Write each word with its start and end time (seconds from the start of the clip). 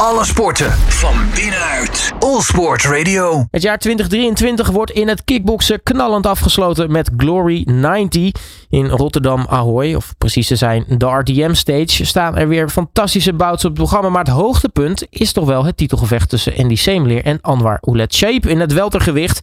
Alle 0.00 0.24
sporten 0.24 0.70
van 0.72 1.14
binnenuit. 1.34 2.12
All 2.18 2.40
Sport 2.40 2.84
Radio. 2.84 3.46
Het 3.50 3.62
jaar 3.62 3.78
2023 3.78 4.68
wordt 4.68 4.90
in 4.90 5.08
het 5.08 5.24
kickboksen 5.24 5.82
knallend 5.82 6.26
afgesloten 6.26 6.92
met 6.92 7.10
Glory 7.16 7.62
90 7.66 8.30
in 8.68 8.86
Rotterdam 8.86 9.46
Ahoy. 9.48 9.94
Of 9.94 10.14
precies 10.18 10.46
te 10.46 10.56
zijn, 10.56 10.84
de 10.88 11.06
RDM 11.06 11.54
Stage. 11.54 12.04
Staan 12.04 12.36
er 12.36 12.48
weer 12.48 12.68
fantastische 12.68 13.32
bouts 13.32 13.64
op 13.64 13.70
het 13.70 13.78
programma. 13.78 14.08
Maar 14.08 14.24
het 14.24 14.34
hoogtepunt 14.34 15.06
is 15.10 15.32
toch 15.32 15.46
wel 15.46 15.64
het 15.64 15.76
titelgevecht 15.76 16.28
tussen 16.28 16.56
Andy 16.56 16.76
Seemleer 16.76 17.24
en 17.24 17.38
Anwar 17.40 17.78
Oulet 17.80 18.14
Shape 18.14 18.48
in 18.50 18.60
het 18.60 18.72
weltergewicht. 18.72 19.40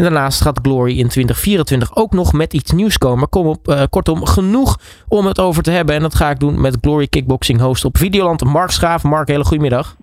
En 0.00 0.06
daarnaast 0.06 0.40
gaat 0.40 0.58
Glory 0.62 0.98
in 0.98 1.08
2024 1.08 1.96
ook 1.96 2.12
nog 2.12 2.32
met 2.32 2.52
iets 2.52 2.72
nieuws 2.72 2.98
komen. 2.98 3.28
Kom 3.28 3.46
op, 3.46 3.68
uh, 3.68 3.82
kortom, 3.90 4.24
genoeg 4.24 4.78
om 5.08 5.26
het 5.26 5.40
over 5.40 5.62
te 5.62 5.70
hebben. 5.70 5.94
En 5.94 6.02
dat 6.02 6.14
ga 6.14 6.30
ik 6.30 6.40
doen 6.40 6.60
met 6.60 6.76
Glory 6.80 7.06
Kickboxing 7.06 7.60
host 7.60 7.84
op 7.84 7.98
Videoland, 7.98 8.44
Mark 8.44 8.70
Schaaf. 8.70 9.02
Mark, 9.02 9.28
hele 9.28 9.44
goedemiddag. 9.44 9.96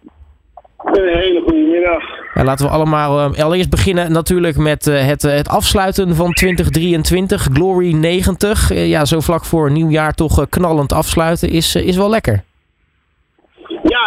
Een 0.86 1.18
hele 1.18 1.42
goede 1.42 1.70
middag. 1.72 2.04
Ja, 2.34 2.44
laten 2.44 2.66
we 2.66 2.72
allemaal 2.72 3.32
uh, 3.32 3.44
allereerst 3.44 3.70
beginnen 3.70 4.12
natuurlijk 4.12 4.58
met 4.58 4.88
uh, 4.88 5.06
het, 5.06 5.22
het 5.22 5.50
afsluiten 5.50 6.16
van 6.16 6.34
2023. 6.34 7.48
Glory 7.54 7.94
90. 7.94 8.74
ja, 8.74 9.06
zo 9.06 9.20
vlak 9.20 9.46
voor 9.46 9.72
nieuwjaar 9.72 10.14
toch 10.14 10.50
knallend 10.50 10.94
afsluiten 10.94 11.50
is, 11.50 11.76
is 11.76 11.96
wel 11.96 12.10
lekker. 12.10 12.44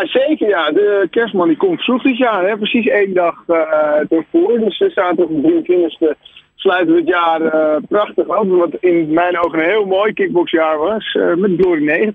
Zeker 0.07 0.49
ja. 0.49 0.71
De 0.71 1.09
kerstman 1.11 1.49
die 1.49 1.57
komt 1.57 1.83
vroeg 1.83 2.03
dit 2.03 2.17
jaar, 2.17 2.49
hè? 2.49 2.57
precies 2.57 2.87
één 2.87 3.15
dag 3.15 3.45
uh, 3.49 3.57
ervoor. 4.19 4.59
Dus 4.59 4.83
op 5.07 5.17
de 5.17 5.63
23e 5.65 6.19
sluiten 6.55 6.95
het 6.95 7.09
jaar 7.09 7.41
uh, 7.41 7.77
prachtig 7.89 8.29
af. 8.29 8.47
Wat 8.47 8.75
in 8.81 9.13
mijn 9.13 9.39
ogen 9.39 9.59
een 9.59 9.71
heel 9.71 9.85
mooi 9.85 10.13
kickboxjaar 10.13 10.79
was, 10.79 11.15
uh, 11.15 11.35
met 11.35 11.51
Glory 11.57 11.85
90. 11.85 12.15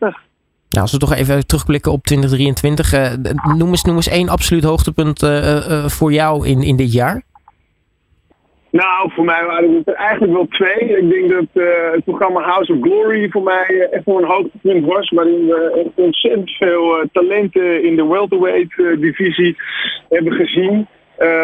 Nou, 0.69 0.81
als 0.81 0.91
we 0.91 0.97
toch 0.97 1.15
even 1.15 1.47
terugblikken 1.47 1.91
op 1.91 2.03
2023. 2.03 3.17
noem, 3.57 3.69
eens, 3.69 3.83
noem 3.83 3.95
eens 3.95 4.09
één 4.09 4.29
absoluut 4.29 4.63
hoogtepunt 4.63 5.19
voor 5.85 6.13
jou 6.13 6.47
in, 6.47 6.61
in 6.61 6.75
dit 6.75 6.93
jaar. 6.93 7.23
Nou, 8.81 9.11
voor 9.11 9.25
mij 9.25 9.45
waren 9.45 9.73
het 9.73 9.87
er 9.87 9.93
eigenlijk 9.93 10.33
wel 10.33 10.47
twee. 10.47 10.97
Ik 10.97 11.09
denk 11.09 11.29
dat 11.29 11.45
uh, 11.53 11.91
het 11.91 12.03
programma 12.03 12.41
House 12.41 12.73
of 12.73 12.81
Glory 12.81 13.29
voor 13.29 13.43
mij 13.43 13.65
uh, 13.69 13.93
echt 13.93 14.05
wel 14.05 14.17
een 14.17 14.29
hoogtepunt 14.29 14.85
was. 14.85 15.09
Waarin 15.09 15.45
we 15.45 15.83
echt 15.85 16.05
ontzettend 16.05 16.51
veel 16.51 16.97
uh, 16.97 17.05
talenten 17.11 17.83
in 17.83 17.95
de 17.95 18.07
welterweight 18.07 18.75
divisie 18.99 19.55
hebben 20.09 20.33
gezien. 20.33 20.87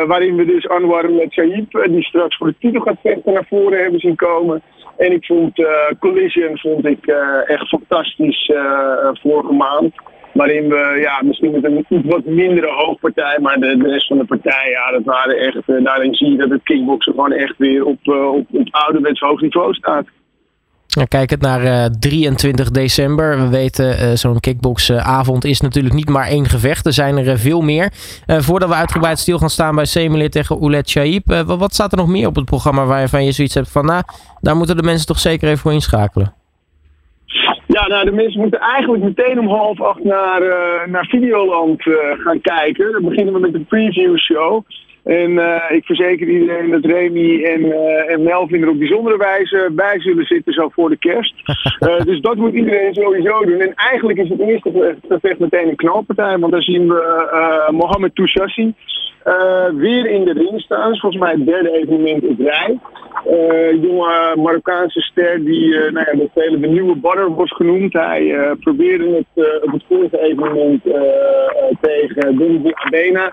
waarin 0.07 0.35
we 0.35 0.45
dus 0.45 0.69
Anwar 0.69 1.11
met 1.11 1.33
Saïb, 1.33 1.87
die 1.89 2.03
straks 2.03 2.37
voor 2.37 2.47
de 2.47 2.55
titel 2.59 2.81
gaat 2.81 2.99
vechten, 3.03 3.33
naar 3.33 3.47
voren 3.49 3.81
hebben 3.81 3.99
zien 3.99 4.15
komen. 4.15 4.61
En 4.97 5.11
ik 5.11 5.25
vond 5.25 5.65
Collision 5.99 6.57
vond 6.57 6.85
ik, 6.85 7.05
echt 7.45 7.67
fantastisch 7.67 8.52
vorige 9.13 9.53
maand. 9.53 9.93
Waarin 10.33 10.69
we 10.69 10.97
ja, 11.01 11.21
misschien 11.23 11.51
met 11.51 11.63
een 11.63 11.85
iets 11.89 12.05
wat 12.05 12.25
mindere 12.25 12.71
hoogpartij, 12.71 13.37
maar 13.41 13.59
de, 13.59 13.77
rest 13.81 14.07
van 14.07 14.17
de 14.17 14.25
partij, 14.25 14.69
ja, 14.69 14.91
dat 14.91 15.03
waren 15.03 15.37
echt. 15.37 15.61
Uh, 15.67 15.83
daarin 15.83 16.13
zie 16.13 16.31
je 16.31 16.37
dat 16.37 16.49
het 16.49 16.63
kickboksen 16.63 17.13
gewoon 17.13 17.31
echt 17.31 17.57
weer 17.57 17.85
op, 17.85 17.99
uh, 18.03 18.33
op, 18.33 18.45
op 18.52 18.67
ouderwets 18.71 19.19
hoog 19.19 19.41
niveau 19.41 19.73
staat. 19.73 20.05
Kijk 21.07 21.29
het 21.29 21.41
naar 21.41 21.63
uh, 21.63 21.85
23 21.99 22.71
december. 22.71 23.37
We 23.37 23.49
weten, 23.49 24.17
zo'n 24.17 24.39
kickboxavond 24.39 25.45
is 25.45 25.61
natuurlijk 25.61 25.95
niet 25.95 26.09
maar 26.09 26.27
één 26.27 26.49
gevecht. 26.49 26.85
Er 26.85 26.93
zijn 26.93 27.17
er 27.17 27.37
veel 27.37 27.61
meer. 27.61 27.91
voordat 28.25 28.69
we 28.69 28.75
uitgebreid 28.75 29.19
stil 29.19 29.37
gaan 29.37 29.49
staan 29.49 29.75
bij 29.75 29.85
Semelir 29.85 30.29
tegen 30.29 30.59
Oulet 30.59 30.89
Shaib. 30.89 31.43
wat 31.45 31.73
staat 31.73 31.91
er 31.91 31.97
nog 31.97 32.07
meer 32.07 32.27
op 32.27 32.35
het 32.35 32.45
programma 32.45 32.85
waarvan 32.85 33.25
je 33.25 33.31
zoiets 33.31 33.53
hebt 33.53 33.71
van... 33.71 33.85
nou, 33.85 34.03
daar 34.39 34.55
moeten 34.55 34.77
de 34.77 34.83
mensen 34.83 35.07
toch 35.07 35.19
zeker 35.19 35.47
even 35.47 35.59
voor 35.59 35.73
inschakelen? 35.73 36.41
Ja, 37.72 37.88
nou, 37.88 38.05
de 38.05 38.11
mensen 38.11 38.39
moeten 38.41 38.59
eigenlijk 38.59 39.03
meteen 39.03 39.39
om 39.39 39.47
half 39.47 39.81
acht 39.81 40.03
naar, 40.03 40.41
uh, 40.41 40.86
naar 40.88 41.05
Videoland 41.05 41.86
uh, 41.86 41.95
gaan 42.17 42.41
kijken. 42.41 42.91
Dan 42.91 43.03
beginnen 43.03 43.33
we 43.33 43.39
met 43.39 43.53
de 43.53 43.59
preview 43.59 44.17
show. 44.17 44.64
En 45.03 45.31
uh, 45.31 45.61
ik 45.69 45.86
verzeker 45.86 46.27
iedereen 46.27 46.69
dat 46.69 46.86
Remy 46.86 47.44
en, 47.44 47.66
uh, 47.66 48.11
en 48.11 48.23
Melvin 48.23 48.61
er 48.61 48.69
op 48.69 48.80
bijzondere 48.80 49.17
wijze 49.17 49.69
bij 49.72 49.99
zullen 49.99 50.26
zitten 50.26 50.54
zo 50.54 50.70
voor 50.70 50.89
de 50.89 50.98
kerst. 50.98 51.33
Uh, 51.80 51.99
dus 52.09 52.21
dat 52.21 52.36
moet 52.36 52.54
iedereen 52.54 52.93
sowieso 52.93 53.45
doen. 53.45 53.59
En 53.59 53.73
eigenlijk 53.73 54.20
is 54.20 54.30
het 54.30 54.39
eerste 54.39 54.98
gevecht 55.08 55.39
meteen 55.39 55.67
een 55.67 55.76
knalpartij. 55.76 56.38
Want 56.38 56.52
daar 56.52 56.64
zien 56.64 56.88
we 56.88 57.67
Mohamed 57.71 58.15
Touchassi 58.15 58.73
weer 59.73 60.05
in 60.05 60.26
de 60.26 60.33
ring 60.33 60.61
staan. 60.61 60.98
volgens 60.98 61.21
mij 61.21 61.32
het 61.32 61.45
derde 61.45 61.71
evenement 61.71 62.27
op 62.27 62.39
rij. 62.39 62.80
jonge 63.82 64.33
Marokkaanse 64.36 65.02
ster 65.02 65.43
die 65.45 65.70
nou 65.70 66.05
ja, 66.11 66.17
de 66.17 66.30
vele 66.33 66.59
de 66.59 66.67
nieuwe 66.67 66.95
butter 66.95 67.36
was 67.36 67.52
genoemd. 67.52 67.93
Hij 67.93 68.55
probeerde 68.59 69.26
het 69.33 69.61
op 69.64 69.71
het 69.71 69.83
vorige 69.87 70.20
evenement 70.20 70.83
tegen 71.82 72.37
Dundee 72.37 72.76
Abena. 72.76 73.32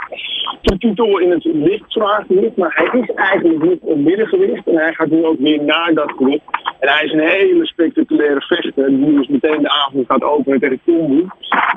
Titel 0.61 1.19
in 1.19 1.31
het 1.31 1.45
licht 1.45 1.93
zwaargewicht, 1.93 2.57
maar 2.57 2.73
hij 2.75 3.01
is 3.01 3.15
eigenlijk 3.15 3.63
niet 3.63 3.81
op 3.81 3.99
middengewicht. 3.99 4.67
En 4.67 4.77
hij 4.77 4.93
gaat 4.93 5.11
nu 5.11 5.25
ook 5.25 5.39
weer 5.39 5.63
naar 5.65 5.95
dat 5.95 6.13
gewicht. 6.17 6.43
En 6.81 6.89
hij 6.89 7.05
is 7.05 7.13
een 7.13 7.29
hele 7.29 7.67
spectaculaire 7.67 8.41
vechter, 8.41 8.87
die 8.87 9.15
dus 9.15 9.29
meteen 9.29 9.63
de 9.63 9.71
avond 9.71 10.07
gaat 10.07 10.23
openen 10.23 10.61
tegen 10.61 10.81
Tombu. 10.85 11.27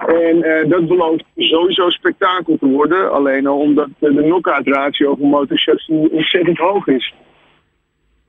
En 0.07 0.35
uh, 0.37 0.69
dat 0.69 0.87
belooft 0.87 1.23
sowieso 1.35 1.89
spektakel 1.89 2.57
te 2.59 2.67
worden, 2.67 3.11
alleen 3.11 3.47
al 3.47 3.57
omdat 3.57 3.87
de 3.99 4.15
knockout 4.15 4.67
ratio 4.67 5.15
van 5.19 5.29
Motorchassis 5.29 5.95
ontzettend 6.11 6.57
hoog 6.57 6.87
is. 6.87 7.13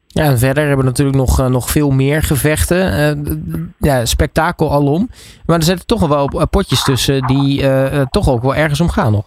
Ja, 0.07 0.23
en 0.23 0.39
verder 0.39 0.67
hebben 0.67 0.85
we 0.85 0.91
natuurlijk 0.91 1.17
nog, 1.17 1.41
uh, 1.41 1.47
nog 1.47 1.71
veel 1.71 1.91
meer 1.91 2.23
gevechten. 2.23 2.79
Uh, 2.79 3.65
ja, 3.79 4.05
spektakel 4.05 4.71
alom. 4.71 5.09
Maar 5.47 5.57
er 5.57 5.63
zitten 5.63 5.87
toch 5.87 6.09
wel 6.09 6.47
potjes 6.51 6.83
tussen 6.83 7.27
die 7.27 7.65
toch 8.11 8.29
ook 8.29 8.43
wel 8.43 8.55
ergens 8.55 8.81
om 8.81 8.89
gaan 8.89 9.13
nog. 9.13 9.25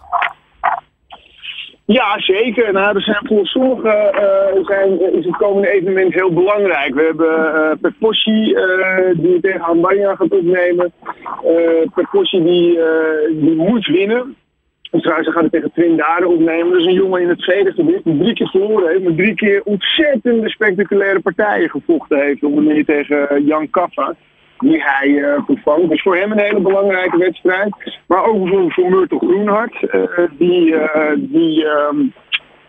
Ja, 1.86 2.20
zeker. 2.20 2.72
Nou, 2.72 2.96
er 2.96 3.02
zijn 3.02 3.26
voor 3.26 3.46
sommigen 3.46 4.14
uh, 4.14 4.64
zijn, 4.64 5.12
is 5.12 5.24
het 5.24 5.36
komende 5.36 5.70
evenement 5.70 6.14
heel 6.14 6.32
belangrijk. 6.32 6.94
We 6.94 7.02
hebben 7.02 7.54
uh, 7.54 7.70
Perpossi 7.80 8.52
uh, 8.52 8.96
die 9.14 9.40
tegen 9.40 9.60
Albania 9.60 10.14
gaat 10.14 10.32
opnemen. 10.32 10.92
Uh, 11.44 11.86
Perpossi 11.94 12.42
die, 12.42 12.78
die 13.30 13.54
moet 13.54 13.86
winnen. 13.86 14.36
En 14.90 15.00
trouwens, 15.00 15.28
gaat 15.28 15.42
het 15.42 15.52
tegen 15.52 15.72
Twindaren 15.72 16.28
opnemen. 16.28 16.70
Dat 16.70 16.80
is 16.80 16.86
een 16.86 16.92
jongen 16.92 17.22
in 17.22 17.28
het 17.28 17.38
tweede 17.38 17.72
gebied 17.72 18.04
die 18.04 18.18
drie 18.18 18.34
keer 18.34 18.48
verloren 18.48 18.88
heeft. 18.88 19.02
Maar 19.02 19.14
drie 19.14 19.34
keer 19.34 19.62
ontzettend 19.64 20.50
spectaculaire 20.50 21.20
partijen 21.20 21.70
gevochten 21.70 22.18
heeft. 22.18 22.42
Onder 22.42 22.62
meer 22.64 22.84
tegen 22.84 23.44
Jan 23.44 23.70
Kaffa 23.70 24.14
die 24.58 24.82
hij 24.82 25.08
uh. 25.08 25.88
Dus 25.88 26.02
voor 26.02 26.16
hem 26.16 26.32
een 26.32 26.38
hele 26.38 26.60
belangrijke 26.60 27.18
wedstrijd. 27.18 27.98
Maar 28.06 28.24
ook 28.24 28.42
bijvoorbeeld 28.42 28.72
voor 28.72 28.90
Myrtle 28.90 29.18
Groenhart. 29.18 29.82
Uh, 29.82 30.02
die, 30.38 30.66
uh, 30.66 31.10
die, 31.16 31.64
um, 31.64 32.12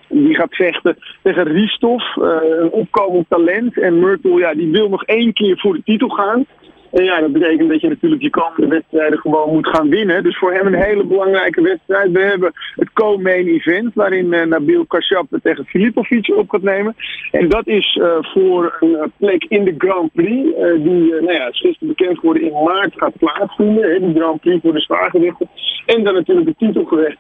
die 0.08 0.36
gaat 0.36 0.56
vechten 0.56 0.98
tegen 1.24 1.48
Ristoff, 1.48 2.16
een 2.16 2.72
opkomend 2.72 3.26
talent. 3.30 3.80
En 3.80 4.00
Myrtle 4.00 4.40
ja, 4.40 4.54
die 4.54 4.72
wil 4.72 4.90
nog 4.90 5.04
één 5.04 5.34
keer 5.34 5.60
voor 5.60 5.74
de 5.74 5.84
titel 5.84 6.10
gaan. 6.10 6.46
En 6.92 7.04
ja, 7.04 7.20
dat 7.20 7.32
betekent 7.32 7.70
dat 7.70 7.82
je 7.82 7.88
natuurlijk 7.88 8.22
je 8.22 8.30
komende 8.30 8.68
wedstrijden 8.68 9.20
gewoon 9.20 9.54
moet 9.54 9.68
gaan 9.68 9.90
winnen. 9.90 10.24
Dus 10.24 10.38
voor 10.38 10.54
hem 10.54 10.68
een 10.68 10.84
hele 10.84 11.04
belangrijke 11.04 11.62
wedstrijd. 11.62 12.12
We 12.12 12.20
hebben 12.20 12.54
het 12.76 12.94
co-main 12.94 13.48
event 13.48 13.94
waarin 13.94 14.34
uh, 14.34 14.46
Nabil 14.46 14.86
Kashab 14.86 15.28
tegen 15.44 15.66
Filipovic 15.66 16.36
op 16.36 16.50
gaat 16.50 16.62
nemen. 16.62 16.96
En 17.32 17.50
dat 17.50 17.68
is 17.68 17.96
uh, 18.02 18.18
voor 18.22 18.78
een 18.80 19.12
plek 19.18 19.46
in 19.48 19.64
de 19.64 19.76
Grand 19.78 20.12
Prix, 20.14 20.58
uh, 20.58 20.84
die 20.84 21.12
nou 21.12 21.32
ja, 21.32 21.52
bekend 21.80 22.20
geworden 22.20 22.44
in 22.44 22.64
maart 22.64 22.94
gaat 22.96 23.18
plaatsvinden. 23.18 24.14
De 24.14 24.20
Grand 24.20 24.42
Prix 24.42 24.62
voor 24.62 24.74
de 24.74 24.80
zwaargewichten. 24.80 25.50
En 25.86 26.04
dan 26.04 26.14
natuurlijk 26.14 26.48
het 26.48 26.58
titelgevecht 26.58 27.18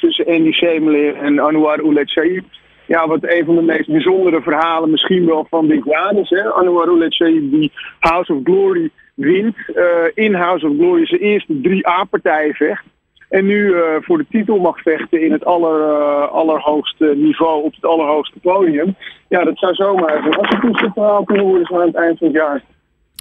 tussen 0.00 0.26
Andy 0.26 0.52
Semeler 0.52 1.16
en 1.16 1.40
Anouar 1.40 1.82
Oulet 1.82 2.08
Saïd 2.08 2.44
ja, 2.86 3.06
wat 3.06 3.18
een 3.22 3.44
van 3.44 3.54
de 3.54 3.62
meest 3.62 3.88
bijzondere 3.88 4.42
verhalen 4.42 4.90
misschien 4.90 5.26
wel 5.26 5.46
van 5.50 5.68
dit 5.68 5.84
jaar 5.84 6.16
is. 6.16 6.30
Hè? 6.30 6.52
Anouar 6.52 7.10
die 7.18 7.72
House 7.98 8.34
of 8.34 8.40
Glory 8.44 8.90
wint. 9.14 9.56
Uh, 9.74 9.84
in 10.14 10.34
House 10.34 10.68
of 10.68 10.76
Glory 10.76 11.06
zijn 11.06 11.20
eerste 11.20 11.60
drie 11.60 11.88
A-partijen 11.88 12.54
vecht. 12.54 12.84
En 13.28 13.46
nu 13.46 13.66
uh, 13.66 13.82
voor 14.00 14.18
de 14.18 14.26
titel 14.30 14.58
mag 14.58 14.80
vechten 14.80 15.22
in 15.22 15.32
het 15.32 15.44
aller, 15.44 15.80
uh, 15.80 16.28
allerhoogste 16.32 17.12
niveau, 17.16 17.62
op 17.62 17.74
het 17.74 17.84
allerhoogste 17.84 18.38
podium. 18.42 18.96
Ja, 19.28 19.44
dat 19.44 19.58
zou 19.58 19.74
zomaar 19.74 20.16
een 20.16 20.34
een 20.62 20.92
verhaal 20.92 21.24
kunnen 21.24 21.44
worden 21.44 21.80
aan 21.80 21.86
het 21.86 21.94
eind 21.94 22.18
van 22.18 22.26
het 22.26 22.36
jaar. 22.36 22.62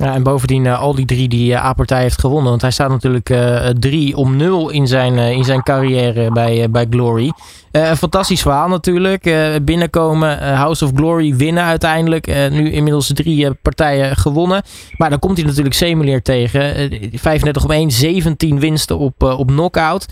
Ja, 0.01 0.13
en 0.13 0.23
bovendien 0.23 0.65
uh, 0.65 0.79
al 0.79 0.95
die 0.95 1.05
drie 1.05 1.27
die 1.27 1.51
uh, 1.51 1.65
A-partij 1.65 2.01
heeft 2.01 2.19
gewonnen. 2.19 2.49
Want 2.49 2.61
hij 2.61 2.71
staat 2.71 2.89
natuurlijk 2.89 3.29
uh, 3.29 3.67
drie 3.67 4.17
om 4.17 4.35
nul 4.35 4.69
in 4.69 4.87
zijn, 4.87 5.17
in 5.17 5.43
zijn 5.43 5.63
carrière 5.63 6.31
bij, 6.31 6.69
bij 6.69 6.85
Glory. 6.89 7.31
een 7.71 7.97
fantastisch 7.97 8.41
verhaal 8.41 8.67
natuurlijk. 8.67 9.35
binnenkomen, 9.63 10.55
House 10.55 10.85
of 10.85 10.91
Glory 10.95 11.35
winnen 11.35 11.63
uiteindelijk. 11.63 12.27
nu 12.51 12.71
inmiddels 12.71 13.11
drie 13.13 13.53
partijen 13.53 14.15
gewonnen. 14.15 14.63
Maar 14.97 15.09
dan 15.09 15.19
komt 15.19 15.37
hij 15.37 15.45
natuurlijk 15.45 15.75
Semeleer 15.75 16.21
tegen. 16.21 16.89
35 17.13 17.63
op 17.63 17.71
1, 17.71 17.91
17 17.91 18.59
winsten 18.59 18.97
op, 18.97 19.23
op 19.23 19.47
knockout. 19.47 20.05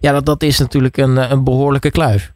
Ja, 0.00 0.12
dat, 0.12 0.26
dat 0.26 0.42
is 0.42 0.58
natuurlijk 0.58 0.96
een, 0.96 1.32
een 1.32 1.44
behoorlijke 1.44 1.90
kluif. 1.90 2.34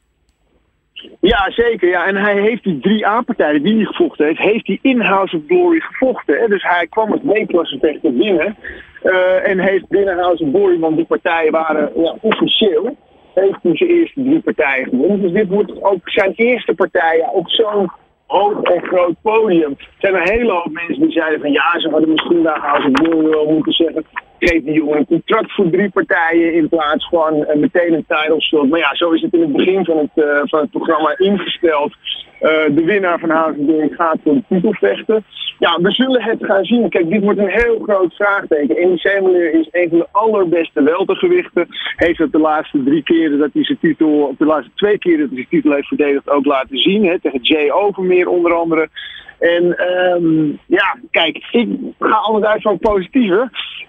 Ja, 1.20 1.50
zeker. 1.50 1.88
Ja. 1.88 2.06
En 2.06 2.16
hij 2.16 2.40
heeft 2.40 2.64
die 2.64 2.80
drie 2.80 3.06
A-partijen 3.06 3.62
die 3.62 3.76
hij 3.76 3.84
gevochten 3.84 4.26
heeft, 4.26 4.38
heeft 4.38 4.66
hij 4.66 4.78
in 4.82 5.00
House 5.00 5.36
of 5.36 5.42
Glory 5.46 5.80
gevochten. 5.80 6.38
Hè? 6.38 6.48
Dus 6.48 6.62
hij 6.62 6.86
kwam 6.86 7.12
als 7.12 7.20
B-klasse 7.20 7.78
tegen 7.78 8.16
binnen. 8.16 8.56
en 9.44 9.58
heeft 9.58 9.88
Binnenhouse 9.88 10.46
Bory, 10.46 10.78
want 10.78 10.96
die 10.96 11.04
partijen 11.04 11.52
waren 11.52 11.90
ja, 11.96 12.14
officieel, 12.20 12.96
heeft 13.34 13.58
hij 13.62 13.76
zijn 13.76 13.90
eerste 13.90 14.22
drie 14.22 14.40
partijen 14.40 14.88
gewonnen. 14.88 15.20
Dus 15.20 15.32
dit 15.32 15.48
wordt 15.48 15.82
ook 15.82 16.08
zijn 16.08 16.32
eerste 16.36 16.74
partij 16.74 17.28
op 17.32 17.48
zo'n 17.48 17.90
hoog 18.26 18.62
en 18.62 18.82
groot 18.82 19.14
podium. 19.22 19.70
Er 19.78 19.86
zijn 19.98 20.14
een 20.14 20.30
hele 20.30 20.52
hoop 20.52 20.72
mensen 20.72 21.00
die 21.00 21.12
zeiden 21.12 21.40
van 21.40 21.52
ja, 21.52 21.80
ze 21.80 21.90
hadden 21.90 22.10
misschien 22.12 22.42
daar 22.42 22.58
House 22.58 22.90
Bory 22.90 23.28
wel 23.28 23.46
moeten 23.46 23.72
zeggen 23.72 24.04
geef 24.40 24.64
die 24.64 24.92
een 24.96 25.06
contract 25.06 25.52
voor 25.52 25.70
drie 25.70 25.90
partijen 25.90 26.54
in 26.54 26.68
plaats 26.68 27.08
van 27.08 27.36
uh, 27.36 27.54
meteen 27.54 27.92
een 27.92 28.04
title 28.08 28.40
shot. 28.40 28.68
Maar 28.68 28.78
ja, 28.78 28.94
zo 28.94 29.10
is 29.10 29.22
het 29.22 29.32
in 29.32 29.40
het 29.40 29.52
begin 29.52 29.84
van 29.84 29.96
het, 29.96 30.24
uh, 30.24 30.40
van 30.44 30.60
het 30.60 30.70
programma 30.70 31.14
ingesteld. 31.18 31.94
Uh, 32.40 32.76
de 32.76 32.84
winnaar 32.84 33.18
van 33.18 33.30
Hazenburg 33.30 33.94
gaat 33.94 34.18
voor 34.24 34.34
de 34.34 34.42
titel 34.48 34.72
vechten. 34.72 35.24
Ja, 35.58 35.78
we 35.82 35.90
zullen 35.90 36.22
het 36.22 36.44
gaan 36.44 36.64
zien. 36.64 36.88
Kijk, 36.88 37.10
dit 37.10 37.22
wordt 37.22 37.38
een 37.38 37.48
heel 37.48 37.78
groot 37.82 38.14
vraagteken. 38.14 38.84
Andy 38.84 38.96
Semelier 38.96 39.52
is 39.52 39.68
een 39.70 39.88
van 39.88 39.98
de 39.98 40.08
allerbeste 40.10 40.82
weltergewichten. 40.82 41.66
Heeft 41.96 42.18
het 42.18 42.32
de 42.32 42.38
laatste 42.38 42.82
drie 42.82 43.02
keren 43.02 43.38
dat 43.38 43.50
hij 43.52 43.64
zijn 43.64 43.78
titel, 43.80 44.08
of 44.08 44.36
de 44.36 44.44
laatste 44.44 44.72
twee 44.74 44.98
keren 44.98 45.20
dat 45.20 45.30
hij 45.32 45.38
zijn 45.38 45.48
titel 45.48 45.72
heeft 45.72 45.88
verdedigd, 45.88 46.30
ook 46.30 46.44
laten 46.44 46.78
zien. 46.78 47.04
Hè, 47.04 47.20
tegen 47.20 47.42
Jay 47.42 47.70
Overmeer 47.70 48.28
onder 48.28 48.54
andere. 48.54 48.88
En 49.38 49.64
um, 49.90 50.58
ja, 50.66 50.96
kijk, 51.10 51.36
ik 51.50 51.68
ga 51.98 52.16
altijd 52.16 52.44
uit 52.44 52.62
van. 52.62 52.78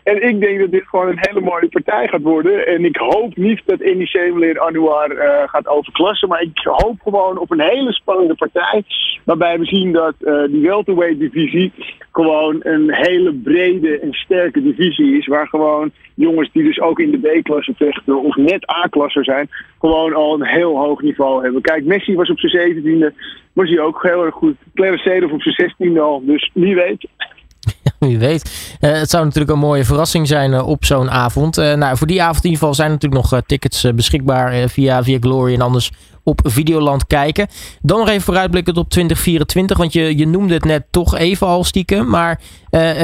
En 0.03 0.27
ik 0.27 0.39
denk 0.39 0.59
dat 0.59 0.71
dit 0.71 0.87
gewoon 0.87 1.07
een 1.07 1.27
hele 1.29 1.41
mooie 1.41 1.69
partij 1.69 2.07
gaat 2.07 2.21
worden. 2.21 2.67
En 2.67 2.85
ik 2.85 2.95
hoop 2.95 3.35
niet 3.35 3.61
dat 3.65 3.81
Indy 3.81 4.05
Semeleer 4.05 4.59
Anouar 4.59 5.11
uh, 5.11 5.43
gaat 5.45 5.67
overklassen. 5.67 6.27
Maar 6.27 6.41
ik 6.41 6.59
hoop 6.63 7.01
gewoon 7.01 7.37
op 7.37 7.51
een 7.51 7.61
hele 7.61 7.93
spannende 7.93 8.35
partij. 8.47 8.83
Waarbij 9.23 9.59
we 9.59 9.65
zien 9.65 9.91
dat 9.91 10.13
uh, 10.19 10.43
die 10.47 10.61
welterweight 10.61 11.19
divisie 11.19 11.71
gewoon 12.11 12.59
een 12.59 12.93
hele 12.93 13.33
brede 13.33 13.99
en 13.99 14.13
sterke 14.13 14.61
divisie 14.61 15.17
is. 15.17 15.27
Waar 15.27 15.47
gewoon 15.47 15.91
jongens 16.15 16.49
die 16.51 16.63
dus 16.63 16.79
ook 16.79 16.99
in 16.99 17.11
de 17.11 17.17
B-klasse 17.17 17.73
vechten 17.75 18.23
of 18.23 18.35
net 18.35 18.69
A-klasser 18.69 19.23
zijn, 19.23 19.49
gewoon 19.79 20.13
al 20.13 20.33
een 20.33 20.47
heel 20.47 20.77
hoog 20.77 21.01
niveau 21.01 21.43
hebben. 21.43 21.61
Kijk, 21.61 21.85
Messi 21.85 22.15
was 22.15 22.29
op 22.29 22.39
zijn 22.39 22.51
zeventiende, 22.51 23.13
was 23.53 23.69
hij 23.69 23.79
ook 23.79 24.03
heel 24.03 24.25
erg 24.25 24.35
goed. 24.35 24.55
Clarence 24.73 25.09
Seedorf 25.09 25.31
op 25.31 25.41
zijn 25.41 25.55
zestiende 25.55 25.99
al, 25.99 26.21
dus 26.25 26.51
wie 26.53 26.75
weet. 26.75 27.07
Wie 27.99 28.19
weet. 28.19 28.77
Uh, 28.81 28.91
het 28.91 29.09
zou 29.09 29.23
natuurlijk 29.23 29.51
een 29.51 29.59
mooie 29.59 29.83
verrassing 29.85 30.27
zijn 30.27 30.51
uh, 30.51 30.67
op 30.67 30.85
zo'n 30.85 31.09
avond. 31.09 31.55
Nou, 31.55 31.97
voor 31.97 32.07
die 32.07 32.21
avond 32.21 32.43
in 32.43 32.49
ieder 32.49 32.59
geval 32.59 32.73
zijn 32.73 32.91
natuurlijk 32.91 33.21
nog 33.21 33.41
tickets 33.45 33.93
beschikbaar 33.95 34.69
via, 34.69 35.03
via 35.03 35.17
Glory 35.19 35.53
en 35.53 35.61
anders 35.61 35.91
op 36.23 36.39
Videoland 36.43 37.07
kijken. 37.07 37.47
Dan 37.81 37.99
nog 37.99 38.09
even 38.09 38.21
vooruitblikken 38.21 38.75
op 38.75 38.89
2024, 38.89 39.77
want 39.77 39.93
je, 39.93 40.17
je 40.17 40.27
noemde 40.27 40.53
het 40.53 40.65
net 40.65 40.85
toch 40.91 41.17
even 41.17 41.47
al 41.47 41.63
stiekem. 41.63 42.09
Maar 42.09 42.39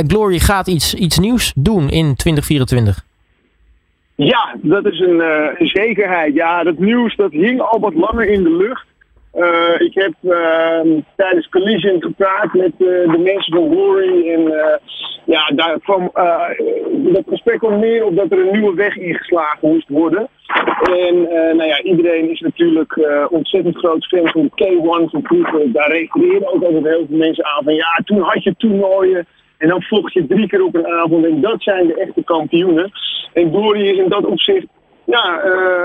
Glory 0.08 0.40
gaat 0.40 0.68
iets, 0.68 0.94
iets 0.94 1.20
nieuws 1.20 1.54
doen 1.56 1.90
in 1.90 2.16
2024. 2.16 3.06
Ja, 4.16 4.56
dat 4.62 4.86
is 4.86 5.00
een, 5.00 5.20
een 5.58 5.68
zekerheid. 5.68 6.34
Ja, 6.34 6.64
dat 6.64 6.78
nieuws 6.78 7.16
dat 7.16 7.32
hing 7.32 7.62
al 7.62 7.80
wat 7.80 7.94
langer 7.94 8.30
in 8.30 8.44
de 8.44 8.56
lucht. 8.56 8.86
Uh, 9.36 9.88
ik 9.88 9.94
heb 9.94 10.14
uh, 10.22 11.02
tijdens 11.16 11.50
Collision 11.50 12.02
gepraat 12.02 12.54
met 12.54 12.72
de 12.78 13.22
mensen 13.24 13.54
van 13.54 13.70
Glory. 13.72 14.32
En 14.32 14.54
ja, 15.26 15.52
daar 15.56 15.80
kwam 15.80 16.12
dat 17.14 17.24
gesprek 17.28 17.60
kwam 17.60 17.80
meer 17.80 18.06
op 18.06 18.16
dat 18.16 18.32
er 18.32 18.40
een 18.40 18.60
nieuwe 18.60 18.76
weg 18.76 18.96
ingeslagen 18.96 19.70
moest 19.70 19.90
worden. 19.90 20.30
En 20.84 21.22
nou 21.56 21.64
ja, 21.64 21.82
iedereen 21.82 22.30
is 22.30 22.40
natuurlijk 22.40 23.00
ontzettend 23.30 23.78
groot 23.78 24.06
fan 24.06 24.28
van 24.28 24.50
de 24.56 24.66
K1 24.66 25.12
van 25.12 25.24
vroeger. 25.24 25.72
Daar 25.72 25.92
refereren 25.92 26.54
ook 26.54 26.64
altijd 26.64 26.86
heel 26.86 27.06
veel 27.08 27.18
mensen 27.18 27.46
aan 27.46 27.64
van 27.64 27.76
ja, 27.76 28.00
toen 28.06 28.20
had 28.20 28.44
je 28.44 28.56
toernooien. 28.58 29.28
En 29.58 29.68
dan 29.68 29.82
vocht 29.82 30.14
je 30.14 30.28
drie 30.28 30.48
keer 30.48 30.64
op 30.64 30.76
een 30.76 30.88
avond. 30.88 31.26
En 31.26 31.42
dat 31.42 31.64
zijn 31.64 31.88
de 31.88 31.96
echte 31.96 32.24
kampioenen. 32.24 32.92
En 33.34 33.52
Glory 33.52 33.88
is 33.90 33.98
in 33.98 34.10
dat 34.10 34.26
opzicht 34.26 34.68
ja, 35.06 35.44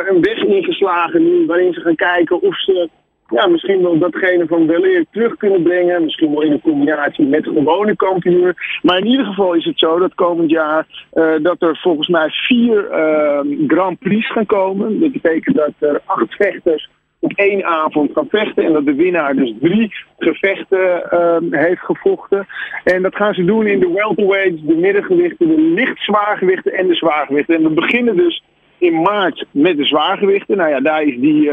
een 0.09 0.21
weg 0.21 0.39
ingeslagen 0.45 1.23
nu. 1.23 1.47
Waarin 1.47 1.73
ze 1.73 1.81
gaan 1.81 1.95
kijken 1.95 2.43
of 2.43 2.61
ze 2.61 2.89
ja, 3.33 3.47
misschien 3.47 3.83
wel 3.83 3.99
datgene 3.99 4.47
van 4.47 4.67
weleer 4.67 5.05
terug 5.11 5.37
kunnen 5.37 5.63
brengen. 5.63 6.05
Misschien 6.05 6.31
wel 6.31 6.43
in 6.43 6.53
een 6.53 6.61
combinatie 6.61 7.27
met 7.27 7.45
gewone 7.45 7.97
kampioenen. 7.97 8.55
Maar 8.83 8.99
in 8.99 9.07
ieder 9.07 9.27
geval 9.27 9.55
is 9.55 9.65
het 9.65 9.79
zo 9.79 9.99
dat 9.99 10.15
komend 10.15 10.51
jaar 10.51 10.87
uh, 11.15 11.35
dat 11.43 11.63
er 11.63 11.79
volgens 11.83 12.09
mij 12.09 12.31
vier 12.31 12.89
uh, 12.91 13.41
Grand 13.67 13.99
Prix 13.99 14.33
gaan 14.33 14.47
komen. 14.47 15.01
Dat 15.01 15.13
betekent 15.13 15.57
dat 15.57 15.73
er 15.79 16.01
acht 16.05 16.35
vechters 16.35 16.89
op 17.19 17.33
één 17.35 17.65
avond 17.65 18.11
gaan 18.13 18.29
vechten. 18.29 18.65
En 18.65 18.73
dat 18.73 18.85
de 18.85 18.95
winnaar 18.95 19.35
dus 19.35 19.55
drie 19.61 19.95
gevechten 20.19 21.03
uh, 21.13 21.61
heeft 21.61 21.81
gevochten. 21.81 22.47
En 22.85 23.03
dat 23.03 23.17
gaan 23.17 23.35
ze 23.35 23.45
doen 23.45 23.67
in 23.67 23.81
de 23.81 23.93
welterweights, 23.93 24.63
de 24.63 24.75
middengewichten, 24.75 25.49
de 25.49 25.61
lichtzwaargewichten 25.61 26.73
en 26.73 26.87
de 26.87 26.95
zwaargewichten. 26.95 27.55
En 27.55 27.63
we 27.63 27.71
beginnen 27.71 28.17
dus 28.17 28.45
in 28.79 29.03
maart 29.03 29.45
met 29.51 29.77
de 29.77 29.85
zwaargewichten. 29.85 30.57
Nou 30.57 30.71
ja, 30.71 30.81
daar 30.81 31.03
is 31.03 31.19
die 31.19 31.51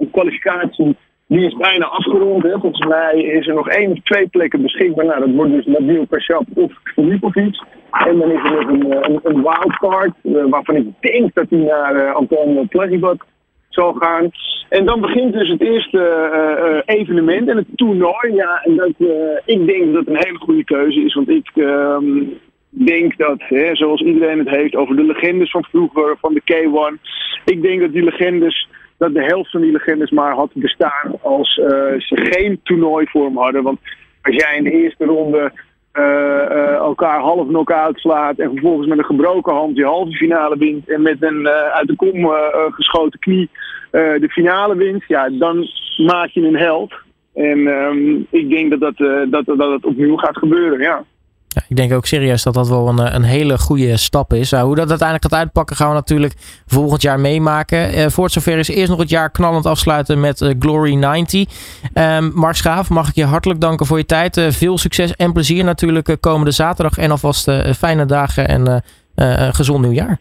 een 0.00 0.10
kwalificatie 0.10 0.96
die 1.30 1.46
is 1.46 1.56
bijna 1.56 1.86
afgerond. 1.86 2.42
Hè. 2.42 2.58
Volgens 2.58 2.86
mij 2.86 3.22
is 3.22 3.46
er 3.46 3.54
nog 3.54 3.68
één 3.68 3.90
of 3.90 3.98
twee 4.02 4.28
plekken 4.28 4.62
beschikbaar. 4.62 5.04
Nou, 5.04 5.20
dat 5.20 5.34
wordt 5.34 5.52
dus 5.52 5.66
Nabil 5.66 6.06
Kashab 6.06 6.44
of 6.54 6.72
Filipovic. 6.84 7.62
En 7.90 8.18
dan 8.18 8.30
is 8.30 8.44
er 8.44 8.50
nog 8.50 8.68
een, 8.68 8.92
eh, 8.92 9.16
een, 9.22 9.42
wildcard, 9.42 10.12
uh, 10.22 10.44
waarvan 10.48 10.76
ik 10.76 10.86
denk 11.00 11.34
dat 11.34 11.50
hij 11.50 11.58
naar 11.58 11.96
uh, 11.96 12.14
Anton 12.14 12.68
Plezibat 12.68 13.24
zal 13.68 13.92
gaan. 13.92 14.30
En 14.68 14.86
dan 14.86 15.00
begint 15.00 15.32
dus 15.32 15.48
het 15.48 15.60
eerste 15.60 16.82
evenement 16.86 17.48
en 17.48 17.56
het 17.56 17.66
toernooi. 17.74 18.34
Ja, 18.34 18.62
en 18.64 18.76
dat, 18.76 18.94
ik 19.44 19.66
denk 19.66 19.92
dat 19.92 19.94
het 19.94 20.08
een 20.08 20.24
hele 20.26 20.38
goede 20.38 20.64
keuze 20.64 21.00
is. 21.00 21.14
Want 21.14 21.28
ik 21.28 21.50
ehm, 21.54 22.22
denk 22.68 23.16
dat, 23.16 23.38
hè, 23.38 23.74
zoals 23.76 24.00
iedereen 24.00 24.38
het 24.38 24.50
heeft 24.50 24.76
over 24.76 24.96
de 24.96 25.04
legendes 25.04 25.50
van 25.50 25.64
vroeger, 25.64 26.16
van 26.20 26.34
de 26.34 26.42
K1. 26.52 27.00
Ik 27.44 27.62
denk 27.62 27.80
dat 27.80 27.92
die 27.92 28.04
legendes 28.04 28.68
dat 29.00 29.14
de 29.14 29.24
helft 29.24 29.50
van 29.50 29.60
die 29.60 29.72
legendes 29.72 30.10
maar 30.10 30.34
had 30.34 30.50
bestaan 30.52 31.18
als 31.22 31.56
uh, 31.56 31.66
ze 31.98 32.16
geen 32.16 32.60
toernooivorm 32.62 33.36
hadden. 33.36 33.62
Want 33.62 33.78
als 34.22 34.34
jij 34.34 34.56
in 34.56 34.64
de 34.64 34.70
eerste 34.70 35.04
ronde 35.04 35.52
uh, 35.92 36.04
uh, 36.04 36.74
elkaar 36.74 37.20
half 37.20 37.46
knock-out 37.46 37.98
slaat 37.98 38.38
en 38.38 38.50
vervolgens 38.50 38.88
met 38.88 38.98
een 38.98 39.04
gebroken 39.04 39.54
hand 39.54 39.76
je 39.76 39.84
halve 39.84 40.12
finale 40.12 40.58
wint 40.58 40.88
en 40.88 41.02
met 41.02 41.22
een 41.22 41.48
uit 41.48 41.86
de 41.86 41.96
kom 41.96 42.30
geschoten 42.70 43.18
knie 43.18 43.50
de 43.90 44.28
finale 44.30 44.76
wint, 44.76 45.04
ja, 45.06 45.28
dan 45.30 45.66
maak 46.06 46.28
je 46.28 46.46
een 46.46 46.56
held. 46.56 46.94
En 47.34 47.58
um, 47.58 48.26
ik 48.30 48.50
denk 48.50 48.70
dat 48.70 48.80
dat, 48.80 48.96
dat, 49.30 49.58
dat 49.58 49.72
het 49.72 49.84
opnieuw 49.84 50.16
gaat 50.16 50.36
gebeuren, 50.36 50.80
ja. 50.80 51.04
Ja, 51.54 51.62
ik 51.68 51.76
denk 51.76 51.92
ook 51.92 52.06
serieus 52.06 52.42
dat 52.42 52.54
dat 52.54 52.68
wel 52.68 52.88
een, 52.88 52.98
eh, 52.98 53.14
een 53.14 53.22
hele 53.22 53.58
goede 53.58 53.96
stap 53.96 54.32
is. 54.32 54.52
Uh, 54.52 54.62
hoe 54.62 54.74
dat 54.74 54.88
uiteindelijk 54.88 55.30
gaat 55.30 55.40
uitpakken 55.40 55.76
gaan 55.76 55.88
we 55.88 55.94
natuurlijk 55.94 56.34
volgend 56.66 57.02
jaar 57.02 57.20
meemaken. 57.20 57.98
Uh, 57.98 58.06
voor 58.06 58.24
het 58.24 58.32
zover 58.32 58.58
is 58.58 58.68
eerst 58.68 58.90
nog 58.90 58.98
het 58.98 59.10
jaar 59.10 59.30
knallend 59.30 59.66
afsluiten 59.66 60.20
met 60.20 60.40
uh, 60.40 60.50
Glory 60.58 60.94
90. 60.94 61.48
Um, 61.94 62.32
Mark 62.34 62.54
Schaaf, 62.54 62.90
mag 62.90 63.08
ik 63.08 63.14
je 63.14 63.24
hartelijk 63.24 63.60
danken 63.60 63.86
voor 63.86 63.98
je 63.98 64.06
tijd. 64.06 64.46
veel 64.50 64.78
succes 64.78 65.16
en 65.16 65.32
plezier 65.32 65.64
natuurlijk 65.64 66.16
komende 66.20 66.50
zaterdag. 66.50 66.98
En 66.98 67.10
alvast 67.10 67.50
fijne 67.76 68.04
dagen 68.06 68.48
en 68.48 68.82
gezond 69.54 69.80
nieuwjaar. 69.82 70.18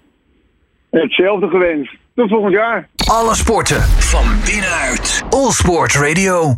Hetzelfde 0.90 1.48
gewenst. 1.48 1.96
Tot 2.16 2.30
volgend 2.30 2.54
jaar. 2.54 2.88
Alle 3.08 3.36
sporten 3.36 3.82
van 3.82 4.26
binnenuit. 4.46 5.24
All 5.30 5.52
Sport 5.52 5.96
Radio. 5.96 6.56